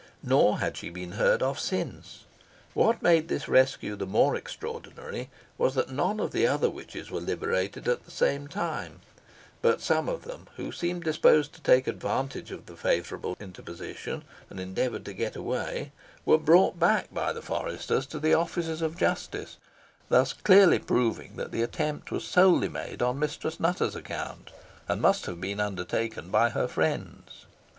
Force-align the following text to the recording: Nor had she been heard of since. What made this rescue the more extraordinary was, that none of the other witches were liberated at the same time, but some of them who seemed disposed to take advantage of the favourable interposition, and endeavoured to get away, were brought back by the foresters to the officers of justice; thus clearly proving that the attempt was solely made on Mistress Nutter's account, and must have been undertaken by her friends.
Nor 0.23 0.57
had 0.57 0.77
she 0.77 0.89
been 0.89 1.11
heard 1.11 1.43
of 1.43 1.59
since. 1.59 2.25
What 2.73 3.03
made 3.03 3.27
this 3.27 3.47
rescue 3.47 3.95
the 3.95 4.07
more 4.07 4.35
extraordinary 4.35 5.29
was, 5.59 5.75
that 5.75 5.91
none 5.91 6.19
of 6.19 6.31
the 6.31 6.47
other 6.47 6.71
witches 6.71 7.11
were 7.11 7.19
liberated 7.21 7.87
at 7.87 8.03
the 8.05 8.09
same 8.09 8.47
time, 8.47 9.01
but 9.61 9.79
some 9.79 10.09
of 10.09 10.23
them 10.23 10.47
who 10.55 10.71
seemed 10.71 11.03
disposed 11.03 11.53
to 11.53 11.61
take 11.61 11.85
advantage 11.85 12.49
of 12.49 12.65
the 12.65 12.75
favourable 12.75 13.37
interposition, 13.39 14.23
and 14.49 14.59
endeavoured 14.59 15.05
to 15.05 15.13
get 15.13 15.35
away, 15.35 15.91
were 16.25 16.39
brought 16.39 16.79
back 16.79 17.13
by 17.13 17.31
the 17.31 17.43
foresters 17.43 18.07
to 18.07 18.17
the 18.19 18.33
officers 18.33 18.81
of 18.81 18.97
justice; 18.97 19.57
thus 20.09 20.33
clearly 20.33 20.79
proving 20.79 21.35
that 21.35 21.51
the 21.51 21.61
attempt 21.61 22.09
was 22.09 22.25
solely 22.25 22.69
made 22.69 23.03
on 23.03 23.19
Mistress 23.19 23.59
Nutter's 23.59 23.95
account, 23.95 24.49
and 24.87 24.99
must 24.99 25.27
have 25.27 25.39
been 25.39 25.59
undertaken 25.59 26.31
by 26.31 26.49
her 26.49 26.67
friends. 26.67 27.45